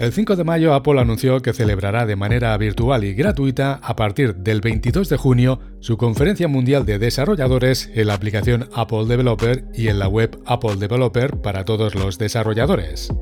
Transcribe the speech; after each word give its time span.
El 0.00 0.14
5 0.14 0.34
de 0.34 0.44
mayo 0.44 0.72
Apple 0.72 0.98
anunció 0.98 1.42
que 1.42 1.52
celebrará 1.52 2.06
de 2.06 2.16
manera 2.16 2.56
virtual 2.56 3.04
y 3.04 3.12
gratuita 3.12 3.74
a 3.82 3.96
partir 3.96 4.34
del 4.34 4.62
22 4.62 5.10
de 5.10 5.18
junio 5.18 5.60
su 5.80 5.98
conferencia 5.98 6.48
mundial 6.48 6.86
de 6.86 6.98
desarrolladores 6.98 7.90
en 7.92 8.06
la 8.06 8.14
aplicación 8.14 8.70
Apple 8.72 9.04
Developer 9.04 9.66
y 9.74 9.88
en 9.88 9.98
la 9.98 10.08
web 10.08 10.40
Apple 10.46 10.76
Developer 10.76 11.42
para 11.42 11.66
todos 11.66 11.94
los 11.94 12.16
desarrolladores. 12.16 13.12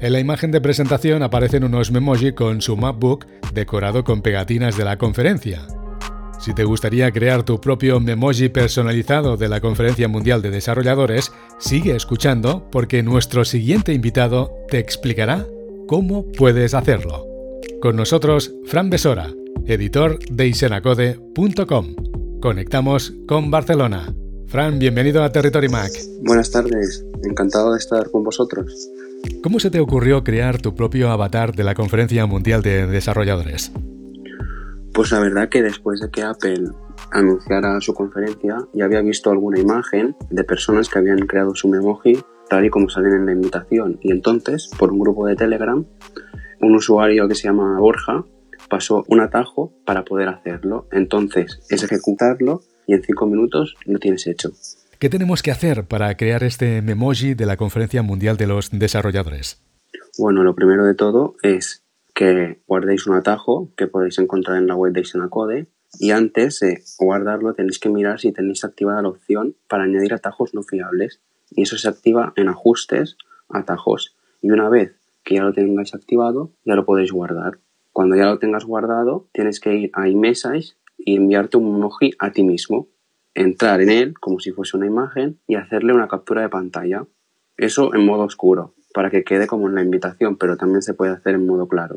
En 0.00 0.12
la 0.12 0.20
imagen 0.20 0.52
de 0.52 0.60
presentación 0.60 1.24
aparecen 1.24 1.64
unos 1.64 1.90
memoji 1.90 2.30
con 2.30 2.62
su 2.62 2.76
MacBook 2.76 3.26
decorado 3.52 4.04
con 4.04 4.22
pegatinas 4.22 4.76
de 4.76 4.84
la 4.84 4.98
conferencia. 4.98 5.66
Si 6.38 6.54
te 6.54 6.62
gustaría 6.62 7.10
crear 7.10 7.42
tu 7.42 7.60
propio 7.60 7.98
memoji 7.98 8.50
personalizado 8.50 9.36
de 9.36 9.48
la 9.48 9.60
Conferencia 9.60 10.06
Mundial 10.06 10.42
de 10.42 10.50
Desarrolladores, 10.50 11.32
sigue 11.58 11.96
escuchando 11.96 12.70
porque 12.70 13.02
nuestro 13.02 13.44
siguiente 13.44 13.92
invitado 13.92 14.52
te 14.68 14.78
explicará 14.78 15.44
cómo 15.90 16.24
puedes 16.38 16.72
hacerlo. 16.74 17.26
Con 17.82 17.96
nosotros, 17.96 18.54
Fran 18.66 18.90
Besora, 18.90 19.26
editor 19.66 20.20
de 20.30 20.46
isenacode.com. 20.46 21.96
Conectamos 22.40 23.12
con 23.26 23.50
Barcelona. 23.50 24.14
Fran, 24.46 24.78
bienvenido 24.78 25.24
a 25.24 25.32
Territory 25.32 25.68
Mac. 25.68 25.90
Buenas 26.22 26.52
tardes, 26.52 27.04
encantado 27.24 27.72
de 27.72 27.78
estar 27.78 28.08
con 28.12 28.22
vosotros. 28.22 28.88
¿Cómo 29.42 29.58
se 29.58 29.68
te 29.72 29.80
ocurrió 29.80 30.22
crear 30.22 30.62
tu 30.62 30.76
propio 30.76 31.10
avatar 31.10 31.56
de 31.56 31.64
la 31.64 31.74
Conferencia 31.74 32.24
Mundial 32.24 32.62
de 32.62 32.86
Desarrolladores? 32.86 33.72
Pues 34.94 35.10
la 35.10 35.18
verdad 35.18 35.48
que 35.48 35.60
después 35.60 35.98
de 35.98 36.08
que 36.08 36.22
Apple 36.22 36.68
anunciara 37.10 37.80
su 37.80 37.94
conferencia, 37.94 38.58
ya 38.74 38.84
había 38.84 39.02
visto 39.02 39.32
alguna 39.32 39.58
imagen 39.58 40.14
de 40.30 40.44
personas 40.44 40.88
que 40.88 41.00
habían 41.00 41.26
creado 41.26 41.56
su 41.56 41.66
memoji 41.66 42.16
tal 42.50 42.66
y 42.66 42.70
como 42.70 42.90
salen 42.90 43.14
en 43.14 43.26
la 43.26 43.32
invitación. 43.32 43.98
Y 44.02 44.10
entonces, 44.10 44.68
por 44.76 44.92
un 44.92 44.98
grupo 44.98 45.26
de 45.26 45.36
Telegram, 45.36 45.86
un 46.60 46.74
usuario 46.74 47.28
que 47.28 47.36
se 47.36 47.44
llama 47.44 47.78
Borja 47.78 48.24
pasó 48.68 49.04
un 49.08 49.20
atajo 49.20 49.72
para 49.86 50.04
poder 50.04 50.28
hacerlo. 50.28 50.86
Entonces, 50.90 51.60
es 51.70 51.82
ejecutarlo 51.82 52.60
y 52.86 52.94
en 52.94 53.02
cinco 53.02 53.26
minutos 53.26 53.76
lo 53.86 53.98
tienes 53.98 54.26
hecho. 54.26 54.50
¿Qué 54.98 55.08
tenemos 55.08 55.42
que 55.42 55.52
hacer 55.52 55.84
para 55.84 56.14
crear 56.16 56.42
este 56.42 56.82
memoji 56.82 57.34
de 57.34 57.46
la 57.46 57.56
Conferencia 57.56 58.02
Mundial 58.02 58.36
de 58.36 58.48
los 58.48 58.70
Desarrolladores? 58.70 59.62
Bueno, 60.18 60.42
lo 60.42 60.54
primero 60.54 60.84
de 60.84 60.94
todo 60.94 61.36
es 61.42 61.84
que 62.14 62.60
guardéis 62.66 63.06
un 63.06 63.14
atajo 63.14 63.72
que 63.76 63.86
podéis 63.86 64.18
encontrar 64.18 64.58
en 64.58 64.66
la 64.66 64.74
web 64.74 64.92
de 64.92 65.00
Isenacode 65.02 65.68
y 66.00 66.10
antes 66.10 66.60
de 66.60 66.82
guardarlo 66.98 67.54
tenéis 67.54 67.78
que 67.78 67.88
mirar 67.88 68.20
si 68.20 68.32
tenéis 68.32 68.64
activada 68.64 69.02
la 69.02 69.08
opción 69.08 69.56
para 69.68 69.84
añadir 69.84 70.12
atajos 70.12 70.52
no 70.52 70.62
fiables 70.62 71.20
y 71.50 71.62
eso 71.62 71.76
se 71.78 71.88
activa 71.88 72.32
en 72.36 72.48
ajustes, 72.48 73.16
atajos 73.48 74.16
y 74.42 74.50
una 74.50 74.68
vez 74.68 74.94
que 75.24 75.34
ya 75.34 75.42
lo 75.42 75.52
tengáis 75.52 75.94
activado 75.94 76.52
ya 76.64 76.74
lo 76.74 76.84
podéis 76.84 77.12
guardar. 77.12 77.58
Cuando 77.92 78.16
ya 78.16 78.26
lo 78.26 78.38
tengas 78.38 78.64
guardado 78.64 79.28
tienes 79.32 79.60
que 79.60 79.74
ir 79.74 79.90
a 79.94 80.08
iMessage 80.08 80.76
y 80.98 81.16
enviarte 81.16 81.56
un 81.56 81.76
emoji 81.76 82.12
a 82.18 82.30
ti 82.32 82.42
mismo, 82.42 82.88
entrar 83.34 83.80
en 83.80 83.90
él 83.90 84.14
como 84.18 84.40
si 84.40 84.52
fuese 84.52 84.76
una 84.76 84.86
imagen 84.86 85.38
y 85.46 85.56
hacerle 85.56 85.92
una 85.92 86.08
captura 86.08 86.42
de 86.42 86.48
pantalla. 86.48 87.06
Eso 87.56 87.94
en 87.94 88.04
modo 88.04 88.24
oscuro, 88.24 88.74
para 88.94 89.10
que 89.10 89.24
quede 89.24 89.46
como 89.46 89.68
en 89.68 89.74
la 89.74 89.82
invitación, 89.82 90.36
pero 90.36 90.56
también 90.56 90.82
se 90.82 90.94
puede 90.94 91.12
hacer 91.12 91.34
en 91.34 91.46
modo 91.46 91.68
claro. 91.68 91.96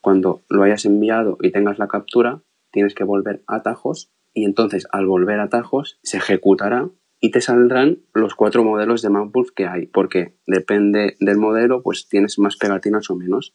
Cuando 0.00 0.42
lo 0.48 0.62
hayas 0.62 0.84
enviado 0.84 1.36
y 1.40 1.50
tengas 1.50 1.78
la 1.78 1.88
captura, 1.88 2.42
tienes 2.70 2.94
que 2.94 3.04
volver 3.04 3.42
a 3.46 3.56
atajos 3.56 4.10
y 4.32 4.44
entonces 4.44 4.86
al 4.92 5.06
volver 5.06 5.40
a 5.40 5.44
atajos 5.44 5.98
se 6.02 6.18
ejecutará 6.18 6.88
y 7.20 7.30
te 7.30 7.40
saldrán 7.40 7.98
los 8.14 8.34
cuatro 8.34 8.64
modelos 8.64 9.02
de 9.02 9.10
MacBook 9.10 9.52
que 9.54 9.66
hay, 9.66 9.86
porque 9.86 10.34
depende 10.46 11.16
del 11.20 11.36
modelo, 11.36 11.82
pues 11.82 12.08
tienes 12.08 12.38
más 12.38 12.56
pegatinas 12.56 13.10
o 13.10 13.16
menos. 13.16 13.54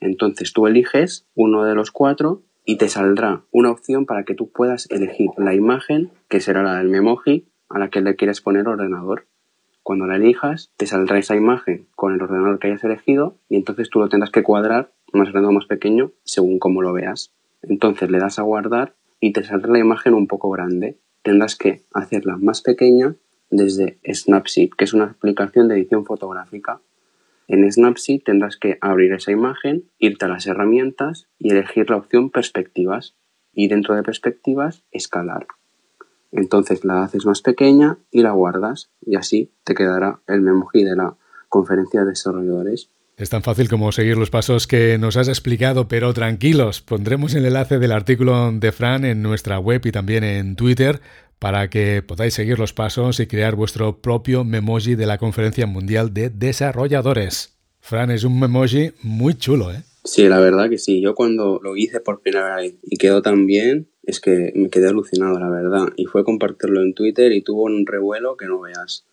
Entonces 0.00 0.52
tú 0.52 0.66
eliges 0.66 1.26
uno 1.34 1.64
de 1.64 1.74
los 1.74 1.90
cuatro 1.90 2.42
y 2.64 2.78
te 2.78 2.88
saldrá 2.88 3.42
una 3.50 3.70
opción 3.70 4.06
para 4.06 4.24
que 4.24 4.34
tú 4.34 4.50
puedas 4.50 4.90
elegir 4.90 5.30
la 5.36 5.54
imagen, 5.54 6.10
que 6.28 6.40
será 6.40 6.62
la 6.62 6.78
del 6.78 6.88
memoji, 6.88 7.46
a 7.68 7.78
la 7.78 7.90
que 7.90 8.00
le 8.00 8.16
quieres 8.16 8.40
poner 8.40 8.66
ordenador. 8.66 9.26
Cuando 9.82 10.06
la 10.06 10.16
elijas, 10.16 10.72
te 10.78 10.86
saldrá 10.86 11.18
esa 11.18 11.36
imagen 11.36 11.88
con 11.94 12.14
el 12.14 12.22
ordenador 12.22 12.58
que 12.58 12.68
hayas 12.68 12.84
elegido 12.84 13.36
y 13.50 13.56
entonces 13.56 13.90
tú 13.90 13.98
lo 13.98 14.08
tendrás 14.08 14.30
que 14.30 14.42
cuadrar 14.42 14.92
más 15.12 15.30
grande 15.30 15.48
o 15.48 15.52
más 15.52 15.66
pequeño 15.66 16.12
según 16.24 16.58
como 16.58 16.80
lo 16.80 16.94
veas. 16.94 17.34
Entonces 17.62 18.10
le 18.10 18.18
das 18.18 18.38
a 18.38 18.42
guardar 18.42 18.94
y 19.20 19.32
te 19.32 19.44
saldrá 19.44 19.72
la 19.72 19.78
imagen 19.78 20.14
un 20.14 20.26
poco 20.26 20.48
grande 20.50 20.98
tendrás 21.24 21.56
que 21.56 21.82
hacerla 21.92 22.36
más 22.36 22.62
pequeña 22.62 23.16
desde 23.50 23.98
Snapseed, 24.06 24.70
que 24.76 24.84
es 24.84 24.94
una 24.94 25.06
aplicación 25.06 25.66
de 25.66 25.74
edición 25.74 26.04
fotográfica. 26.04 26.80
En 27.48 27.70
Snapseed 27.70 28.22
tendrás 28.24 28.56
que 28.56 28.78
abrir 28.80 29.12
esa 29.12 29.32
imagen, 29.32 29.84
irte 29.98 30.26
a 30.26 30.28
las 30.28 30.46
herramientas 30.46 31.26
y 31.38 31.50
elegir 31.50 31.90
la 31.90 31.96
opción 31.96 32.30
perspectivas. 32.30 33.14
Y 33.56 33.68
dentro 33.68 33.94
de 33.94 34.02
perspectivas, 34.02 34.82
escalar. 34.90 35.46
Entonces 36.32 36.84
la 36.84 37.04
haces 37.04 37.24
más 37.24 37.40
pequeña 37.40 37.98
y 38.10 38.22
la 38.22 38.32
guardas 38.32 38.90
y 39.00 39.14
así 39.14 39.52
te 39.62 39.74
quedará 39.74 40.20
el 40.26 40.40
memoji 40.40 40.82
de 40.82 40.96
la 40.96 41.16
conferencia 41.48 42.00
de 42.00 42.10
desarrolladores. 42.10 42.90
Es 43.16 43.30
tan 43.30 43.44
fácil 43.44 43.68
como 43.68 43.92
seguir 43.92 44.18
los 44.18 44.30
pasos 44.30 44.66
que 44.66 44.98
nos 44.98 45.16
has 45.16 45.28
explicado, 45.28 45.86
pero 45.86 46.12
tranquilos, 46.12 46.80
pondremos 46.80 47.34
el 47.34 47.46
enlace 47.46 47.78
del 47.78 47.92
artículo 47.92 48.50
de 48.52 48.72
Fran 48.72 49.04
en 49.04 49.22
nuestra 49.22 49.60
web 49.60 49.82
y 49.84 49.92
también 49.92 50.24
en 50.24 50.56
Twitter 50.56 51.00
para 51.38 51.70
que 51.70 52.02
podáis 52.02 52.34
seguir 52.34 52.58
los 52.58 52.72
pasos 52.72 53.20
y 53.20 53.28
crear 53.28 53.54
vuestro 53.54 54.00
propio 54.00 54.42
memoji 54.42 54.96
de 54.96 55.06
la 55.06 55.18
Conferencia 55.18 55.66
Mundial 55.66 56.12
de 56.12 56.28
Desarrolladores. 56.28 57.56
Fran, 57.80 58.10
es 58.10 58.24
un 58.24 58.40
memoji 58.40 58.90
muy 59.02 59.34
chulo, 59.34 59.70
¿eh? 59.70 59.82
Sí, 60.02 60.28
la 60.28 60.40
verdad 60.40 60.68
que 60.68 60.78
sí. 60.78 61.00
Yo 61.00 61.14
cuando 61.14 61.60
lo 61.62 61.76
hice 61.76 62.00
por 62.00 62.20
primera 62.20 62.56
vez 62.56 62.74
y 62.82 62.96
quedó 62.96 63.22
tan 63.22 63.46
bien, 63.46 63.88
es 64.02 64.20
que 64.20 64.52
me 64.56 64.70
quedé 64.70 64.88
alucinado, 64.88 65.38
la 65.38 65.50
verdad. 65.50 65.92
Y 65.96 66.06
fue 66.06 66.24
compartirlo 66.24 66.82
en 66.82 66.94
Twitter 66.94 67.30
y 67.32 67.42
tuvo 67.42 67.62
un 67.62 67.86
revuelo 67.86 68.36
que 68.36 68.46
no 68.46 68.60
veas. 68.60 69.06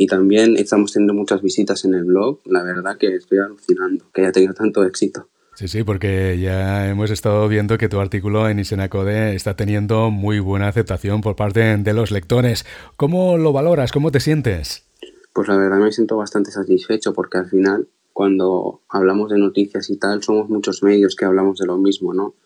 Y 0.00 0.06
también 0.06 0.56
estamos 0.56 0.92
teniendo 0.92 1.12
muchas 1.12 1.42
visitas 1.42 1.84
en 1.84 1.92
el 1.94 2.04
blog. 2.04 2.38
La 2.44 2.62
verdad 2.62 2.96
que 2.96 3.16
estoy 3.16 3.38
alucinando 3.38 4.04
que 4.14 4.20
haya 4.20 4.30
tenido 4.30 4.54
tanto 4.54 4.84
éxito. 4.84 5.26
Sí, 5.56 5.66
sí, 5.66 5.82
porque 5.82 6.38
ya 6.40 6.88
hemos 6.88 7.10
estado 7.10 7.48
viendo 7.48 7.78
que 7.78 7.88
tu 7.88 7.98
artículo 7.98 8.48
en 8.48 8.60
Isenacode 8.60 9.34
está 9.34 9.56
teniendo 9.56 10.12
muy 10.12 10.38
buena 10.38 10.68
aceptación 10.68 11.20
por 11.20 11.34
parte 11.34 11.76
de 11.76 11.92
los 11.94 12.12
lectores. 12.12 12.64
¿Cómo 12.96 13.36
lo 13.38 13.52
valoras? 13.52 13.90
¿Cómo 13.90 14.12
te 14.12 14.20
sientes? 14.20 14.86
Pues 15.32 15.48
la 15.48 15.56
verdad 15.56 15.78
me 15.78 15.90
siento 15.90 16.16
bastante 16.16 16.52
satisfecho 16.52 17.12
porque 17.12 17.38
al 17.38 17.48
final 17.48 17.88
cuando 18.12 18.82
hablamos 18.88 19.30
de 19.30 19.38
noticias 19.38 19.90
y 19.90 19.96
tal 19.96 20.22
somos 20.22 20.48
muchos 20.48 20.84
medios 20.84 21.16
que 21.16 21.24
hablamos 21.24 21.58
de 21.58 21.66
lo 21.66 21.76
mismo, 21.76 22.14
¿no? 22.14 22.36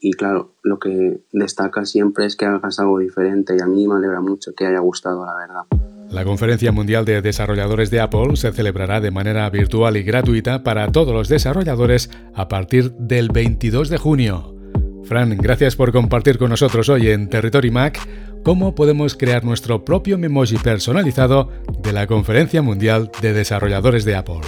Y 0.00 0.12
claro, 0.14 0.54
lo 0.62 0.78
que 0.78 1.24
destaca 1.30 1.84
siempre 1.84 2.24
es 2.24 2.36
que 2.36 2.46
hagas 2.46 2.78
algo 2.78 2.98
diferente 3.00 3.54
y 3.54 3.62
a 3.62 3.66
mí 3.66 3.86
me 3.86 3.96
alegra 3.96 4.22
mucho 4.22 4.54
que 4.54 4.64
haya 4.64 4.80
gustado, 4.80 5.26
la 5.26 5.34
verdad. 5.34 5.91
La 6.12 6.24
Conferencia 6.24 6.72
Mundial 6.72 7.06
de 7.06 7.22
Desarrolladores 7.22 7.90
de 7.90 8.00
Apple 8.00 8.36
se 8.36 8.52
celebrará 8.52 9.00
de 9.00 9.10
manera 9.10 9.48
virtual 9.48 9.96
y 9.96 10.02
gratuita 10.02 10.62
para 10.62 10.92
todos 10.92 11.14
los 11.14 11.26
desarrolladores 11.30 12.10
a 12.34 12.48
partir 12.48 12.92
del 12.92 13.30
22 13.30 13.88
de 13.88 13.96
junio. 13.96 14.54
Fran, 15.04 15.34
gracias 15.38 15.74
por 15.74 15.90
compartir 15.90 16.36
con 16.36 16.50
nosotros 16.50 16.90
hoy 16.90 17.08
en 17.08 17.30
Territory 17.30 17.70
Mac 17.70 17.98
cómo 18.44 18.74
podemos 18.74 19.16
crear 19.16 19.42
nuestro 19.42 19.86
propio 19.86 20.18
memoji 20.18 20.58
personalizado 20.58 21.48
de 21.82 21.94
la 21.94 22.06
Conferencia 22.06 22.60
Mundial 22.60 23.10
de 23.22 23.32
Desarrolladores 23.32 24.04
de 24.04 24.14
Apple. 24.14 24.40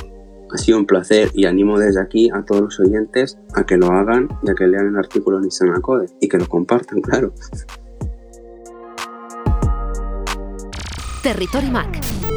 Ha 0.52 0.58
sido 0.58 0.76
un 0.76 0.84
placer 0.84 1.30
y 1.32 1.46
animo 1.46 1.78
desde 1.78 2.02
aquí 2.02 2.28
a 2.30 2.44
todos 2.44 2.60
los 2.60 2.80
oyentes 2.80 3.38
a 3.54 3.64
que 3.64 3.78
lo 3.78 3.86
hagan 3.86 4.28
y 4.42 4.50
a 4.50 4.54
que 4.54 4.66
lean 4.66 4.88
el 4.88 4.96
artículo 4.98 5.38
en 5.38 5.46
Isanacode 5.46 6.08
y 6.20 6.28
que 6.28 6.36
lo 6.36 6.46
compartan, 6.46 7.00
claro. 7.00 7.32
Territory 11.24 11.70
Mac 11.70 12.33